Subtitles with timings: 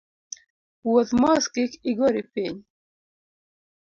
[0.85, 2.57] Wuoth mos kik igori piny